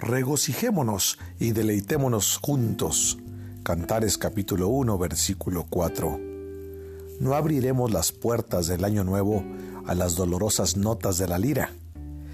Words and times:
regocijémonos 0.00 1.18
y 1.38 1.52
deleitémonos 1.52 2.38
juntos. 2.38 3.18
Cantares 3.62 4.16
capítulo 4.16 4.68
1 4.68 4.96
versículo 4.98 5.66
4. 5.68 6.20
No 7.20 7.34
abriremos 7.34 7.90
las 7.92 8.12
puertas 8.12 8.68
del 8.68 8.84
año 8.84 9.04
nuevo 9.04 9.44
a 9.86 9.94
las 9.94 10.14
dolorosas 10.14 10.76
notas 10.76 11.18
de 11.18 11.26
la 11.26 11.38
lira, 11.38 11.72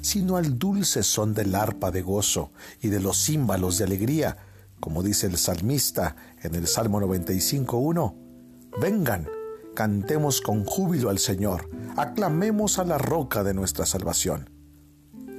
sino 0.00 0.36
al 0.36 0.58
dulce 0.58 1.02
son 1.02 1.34
del 1.34 1.54
arpa 1.54 1.90
de 1.90 2.02
gozo 2.02 2.52
y 2.80 2.88
de 2.88 3.00
los 3.00 3.24
címbalos 3.24 3.78
de 3.78 3.84
alegría, 3.84 4.36
como 4.78 5.02
dice 5.02 5.26
el 5.26 5.36
salmista 5.36 6.14
en 6.42 6.54
el 6.54 6.68
Salmo 6.68 7.00
95.1. 7.00 8.14
Vengan, 8.80 9.26
cantemos 9.74 10.40
con 10.40 10.64
júbilo 10.64 11.10
al 11.10 11.18
Señor, 11.18 11.68
aclamemos 11.96 12.78
a 12.78 12.84
la 12.84 12.98
roca 12.98 13.42
de 13.42 13.54
nuestra 13.54 13.84
salvación. 13.84 14.50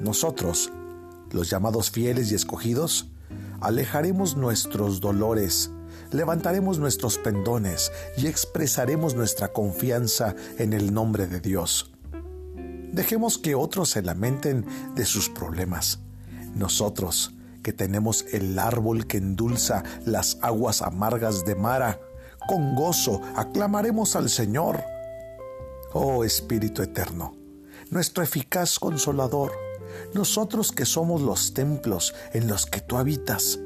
Nosotros, 0.02 0.72
los 1.32 1.50
llamados 1.50 1.92
fieles 1.92 2.32
y 2.32 2.36
escogidos, 2.36 3.10
alejaremos 3.62 4.36
nuestros 4.36 5.02
dolores, 5.02 5.72
levantaremos 6.12 6.80
nuestros 6.80 7.18
pendones 7.18 7.92
y 8.18 8.28
expresaremos 8.28 9.16
nuestra 9.16 9.50
confianza 9.50 10.36
en 10.58 10.74
el 10.74 10.94
nombre 10.94 11.28
de 11.28 11.40
Dios. 11.40 11.92
Dejemos 12.92 13.38
que 13.38 13.55
otros 13.55 13.90
se 13.90 14.02
lamenten 14.02 14.66
de 14.96 15.05
sus 15.05 15.30
problemas. 15.30 16.00
Nosotros, 16.55 17.34
que 17.62 17.74
tenemos 17.74 18.26
el 18.32 18.58
árbol 18.58 19.05
que 19.05 19.18
endulza 19.18 19.84
las 20.05 20.40
aguas 20.41 20.82
amargas 20.82 21.46
de 21.46 21.55
Mara, 21.55 22.00
con 22.48 22.76
gozo 22.76 23.22
aclamaremos 23.36 24.16
al 24.16 24.30
Señor. 24.30 24.84
Oh 25.94 26.24
Espíritu 26.24 26.82
Eterno, 26.82 27.36
nuestro 27.91 28.24
eficaz 28.24 28.80
consolador, 28.80 29.52
nosotros 30.13 30.71
que 30.71 30.85
somos 30.85 31.21
los 31.21 31.54
templos 31.54 32.13
en 32.34 32.48
los 32.48 32.65
que 32.65 32.82
tú 32.82 32.98
habitas, 32.98 33.60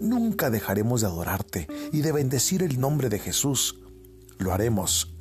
nunca 0.00 0.50
dejaremos 0.50 1.02
de 1.02 1.06
adorarte 1.06 1.68
y 1.92 2.00
de 2.00 2.12
bendecir 2.12 2.62
el 2.62 2.80
nombre 2.80 3.08
de 3.08 3.18
Jesús. 3.18 3.80
Lo 4.38 4.52
haremos, 4.52 5.14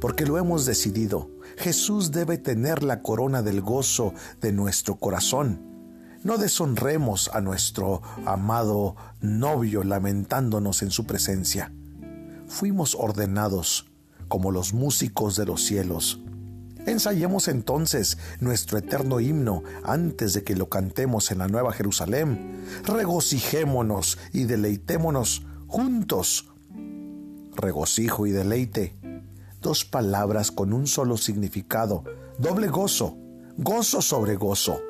porque 0.00 0.26
lo 0.26 0.38
hemos 0.38 0.64
decidido. 0.64 1.30
Jesús 1.58 2.12
debe 2.12 2.38
tener 2.38 2.82
la 2.82 3.02
corona 3.02 3.42
del 3.42 3.60
gozo 3.60 4.14
de 4.40 4.52
nuestro 4.52 4.96
corazón. 4.96 5.60
No 6.24 6.38
deshonremos 6.38 7.28
a 7.34 7.40
nuestro 7.40 8.00
amado 8.24 8.96
novio 9.20 9.82
lamentándonos 9.82 10.82
en 10.82 10.90
su 10.90 11.04
presencia. 11.04 11.72
Fuimos 12.46 12.94
ordenados 12.94 13.90
como 14.28 14.50
los 14.50 14.72
músicos 14.72 15.36
de 15.36 15.46
los 15.46 15.62
cielos 15.62 16.21
Ensayemos 16.86 17.46
entonces 17.46 18.18
nuestro 18.40 18.76
eterno 18.76 19.20
himno 19.20 19.62
antes 19.84 20.32
de 20.34 20.42
que 20.42 20.56
lo 20.56 20.68
cantemos 20.68 21.30
en 21.30 21.38
la 21.38 21.48
Nueva 21.48 21.72
Jerusalén. 21.72 22.64
Regocijémonos 22.84 24.18
y 24.32 24.44
deleitémonos 24.44 25.46
juntos. 25.68 26.52
Regocijo 27.54 28.26
y 28.26 28.32
deleite. 28.32 28.96
Dos 29.60 29.84
palabras 29.84 30.50
con 30.50 30.72
un 30.72 30.88
solo 30.88 31.16
significado. 31.16 32.02
Doble 32.38 32.66
gozo. 32.66 33.16
Gozo 33.56 34.02
sobre 34.02 34.34
gozo. 34.34 34.80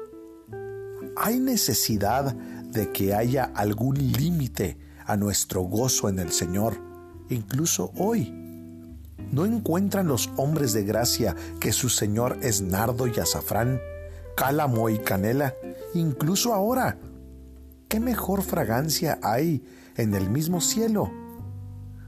¿Hay 1.17 1.41
necesidad 1.41 2.35
de 2.35 2.91
que 2.91 3.13
haya 3.15 3.53
algún 3.55 3.97
límite 4.13 4.79
a 5.05 5.17
nuestro 5.17 5.63
gozo 5.63 6.09
en 6.09 6.19
el 6.19 6.33
Señor, 6.33 6.81
incluso 7.29 7.93
hoy? 7.97 8.43
¿No 9.31 9.47
encuentran 9.47 10.09
los 10.09 10.31
hombres 10.37 10.73
de 10.73 10.85
gracia 10.85 11.37
que 11.61 11.73
su 11.73 11.89
Señor 11.89 12.39
es 12.43 12.61
nardo 12.61 13.07
y 13.07 13.19
azafrán, 13.19 13.81
cálamo 14.37 14.89
y 14.91 14.99
canela, 14.99 15.55
incluso 15.95 16.53
ahora? 16.53 16.99
¿Qué 17.89 18.01
mejor 18.01 18.43
fragancia 18.43 19.19
hay 19.23 19.65
en 19.97 20.15
el 20.15 20.31
mismo 20.31 20.61
cielo? 20.61 21.11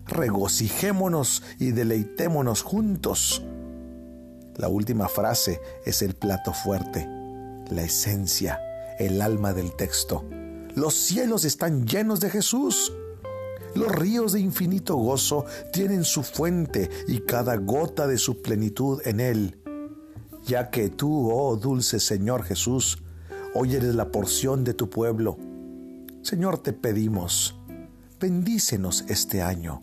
Regocijémonos 0.07 1.43
y 1.59 1.73
deleitémonos 1.73 2.63
juntos. 2.63 3.43
La 4.57 4.69
última 4.69 5.09
frase 5.09 5.61
es 5.85 6.03
el 6.03 6.15
plato 6.15 6.53
fuerte, 6.53 7.09
la 7.71 7.83
esencia, 7.83 8.61
el 8.99 9.21
alma 9.21 9.53
del 9.53 9.75
texto. 9.75 10.25
Los 10.75 10.95
cielos 10.95 11.45
están 11.45 11.87
llenos 11.87 12.21
de 12.21 12.31
Jesús. 12.31 12.93
Los 13.75 13.93
ríos 13.93 14.33
de 14.33 14.41
infinito 14.41 14.97
gozo 14.97 15.47
tienen 15.73 16.05
su 16.05 16.23
fuente 16.23 16.91
y 17.09 17.21
cada 17.21 17.57
gota 17.57 18.07
de 18.07 18.19
su 18.19 18.41
plenitud 18.43 19.01
en 19.05 19.21
él. 19.21 19.59
Ya 20.45 20.71
que 20.71 20.91
tú, 20.91 21.31
oh 21.33 21.57
dulce 21.57 22.01
Señor 22.01 22.45
Jesús, 22.45 23.03
hoy 23.55 23.75
eres 23.75 23.95
la 23.95 24.11
porción 24.11 24.63
de 24.65 24.75
tu 24.75 24.91
pueblo. 24.91 25.39
Señor, 26.23 26.59
te 26.59 26.73
pedimos, 26.73 27.59
bendícenos 28.21 29.05
este 29.09 29.43
año 29.43 29.83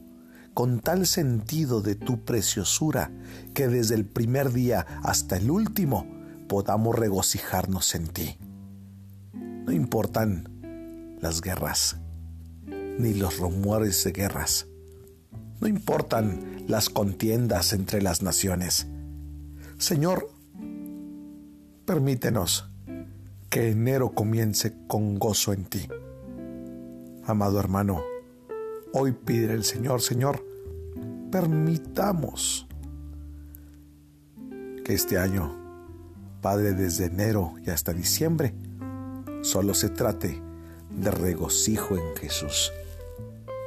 con 0.53 0.79
tal 0.81 1.07
sentido 1.07 1.81
de 1.81 1.95
tu 1.95 2.25
preciosura 2.25 3.11
que 3.53 3.67
desde 3.67 3.95
el 3.95 4.05
primer 4.05 4.51
día 4.51 4.85
hasta 5.03 5.37
el 5.37 5.49
último 5.49 6.05
podamos 6.47 6.97
regocijarnos 6.97 7.95
en 7.95 8.07
ti. 8.07 8.37
No 9.33 9.71
importan 9.71 11.17
las 11.21 11.41
guerras, 11.41 12.00
ni 12.97 13.13
los 13.13 13.37
rumores 13.37 14.03
de 14.03 14.11
guerras. 14.11 14.67
No 15.59 15.67
importan 15.67 16.65
las 16.67 16.89
contiendas 16.89 17.73
entre 17.73 18.01
las 18.01 18.21
naciones. 18.21 18.87
Señor, 19.77 20.29
permítenos 21.85 22.69
que 23.49 23.69
enero 23.69 24.11
comience 24.11 24.73
con 24.87 25.19
gozo 25.19 25.53
en 25.53 25.65
ti. 25.65 25.87
Amado 27.25 27.59
hermano, 27.59 28.01
hoy 28.93 29.11
pide 29.11 29.53
el 29.53 29.63
Señor, 29.63 30.01
Señor, 30.01 30.43
permitamos 31.31 32.67
que 34.83 34.93
este 34.93 35.17
año, 35.17 35.55
Padre, 36.41 36.73
desde 36.73 37.05
enero 37.05 37.53
y 37.65 37.69
hasta 37.69 37.93
diciembre, 37.93 38.53
solo 39.41 39.73
se 39.73 39.89
trate 39.89 40.41
de 40.89 41.11
regocijo 41.11 41.97
en 41.97 42.15
Jesús. 42.15 42.71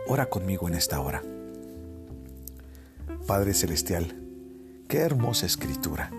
Ora 0.07 0.27
conmigo 0.27 0.69
en 0.69 0.75
esta 0.75 1.01
hora. 1.01 1.23
Padre 3.27 3.55
Celestial, 3.55 4.15
qué 4.87 4.99
hermosa 4.99 5.47
escritura. 5.47 6.11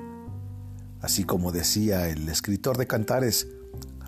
Así 1.01 1.23
como 1.23 1.51
decía 1.51 2.09
el 2.09 2.27
escritor 2.27 2.77
de 2.77 2.87
Cantares, 2.87 3.47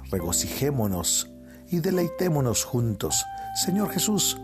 regocijémonos 0.09 1.29
y 1.69 1.79
deleitémonos 1.79 2.63
juntos. 2.63 3.23
Señor 3.63 3.91
Jesús, 3.91 4.39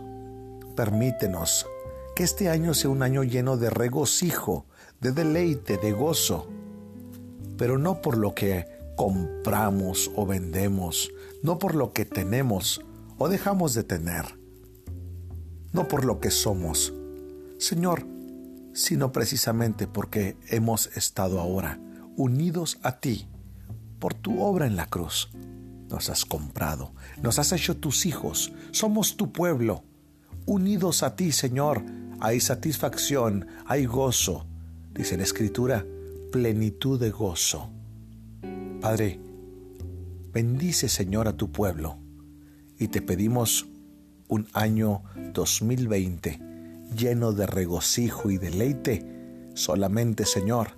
permítenos 0.76 1.66
que 2.14 2.22
este 2.22 2.48
año 2.48 2.72
sea 2.72 2.90
un 2.90 3.02
año 3.02 3.24
lleno 3.24 3.56
de 3.56 3.70
regocijo, 3.70 4.66
de 5.00 5.10
deleite, 5.10 5.78
de 5.78 5.90
gozo, 5.90 6.48
pero 7.58 7.76
no 7.76 8.00
por 8.00 8.18
lo 8.18 8.36
que 8.36 8.68
compramos 8.94 10.12
o 10.14 10.26
vendemos, 10.26 11.10
no 11.42 11.58
por 11.58 11.74
lo 11.74 11.92
que 11.92 12.04
tenemos 12.04 12.80
o 13.18 13.28
dejamos 13.28 13.74
de 13.74 13.82
tener 13.82 14.43
no 15.74 15.88
por 15.88 16.04
lo 16.04 16.20
que 16.20 16.30
somos, 16.30 16.94
Señor, 17.58 18.06
sino 18.72 19.12
precisamente 19.12 19.86
porque 19.86 20.36
hemos 20.48 20.86
estado 20.96 21.40
ahora 21.40 21.78
unidos 22.16 22.78
a 22.82 23.00
ti 23.00 23.26
por 23.98 24.14
tu 24.14 24.40
obra 24.40 24.66
en 24.66 24.76
la 24.76 24.86
cruz. 24.86 25.30
Nos 25.90 26.10
has 26.10 26.24
comprado, 26.24 26.92
nos 27.22 27.38
has 27.38 27.52
hecho 27.52 27.76
tus 27.76 28.06
hijos, 28.06 28.52
somos 28.70 29.16
tu 29.16 29.32
pueblo. 29.32 29.84
Unidos 30.46 31.02
a 31.02 31.16
ti, 31.16 31.32
Señor, 31.32 31.82
hay 32.20 32.40
satisfacción, 32.40 33.46
hay 33.66 33.84
gozo. 33.84 34.46
Dice 34.94 35.16
la 35.16 35.24
Escritura, 35.24 35.84
plenitud 36.30 37.00
de 37.00 37.10
gozo. 37.10 37.70
Padre, 38.80 39.20
bendice, 40.32 40.88
Señor, 40.88 41.26
a 41.26 41.36
tu 41.36 41.50
pueblo 41.50 41.98
y 42.78 42.88
te 42.88 43.02
pedimos 43.02 43.66
un 44.28 44.48
año 44.52 45.02
2020 45.32 46.40
lleno 46.96 47.32
de 47.32 47.46
regocijo 47.46 48.30
y 48.30 48.38
deleite, 48.38 49.04
solamente 49.54 50.24
Señor, 50.24 50.68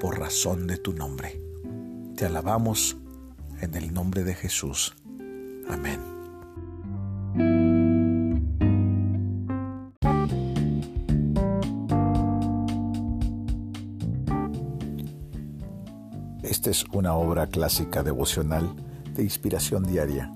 por 0.00 0.18
razón 0.18 0.66
de 0.66 0.76
tu 0.76 0.92
nombre. 0.92 1.40
Te 2.16 2.26
alabamos 2.26 2.96
en 3.60 3.74
el 3.74 3.92
nombre 3.92 4.24
de 4.24 4.34
Jesús. 4.34 4.94
Amén. 5.68 6.00
Esta 16.42 16.70
es 16.70 16.84
una 16.92 17.14
obra 17.14 17.46
clásica 17.46 18.02
devocional 18.02 18.74
de 19.14 19.22
inspiración 19.22 19.84
diaria 19.84 20.32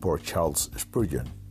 por 0.00 0.20
Charles 0.22 0.70
Spurgeon 0.78 1.45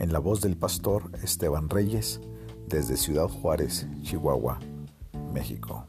en 0.00 0.12
la 0.12 0.18
voz 0.18 0.40
del 0.40 0.56
pastor 0.56 1.10
Esteban 1.22 1.68
Reyes 1.68 2.20
desde 2.66 2.96
Ciudad 2.96 3.28
Juárez, 3.28 3.86
Chihuahua, 4.02 4.58
México. 5.32 5.86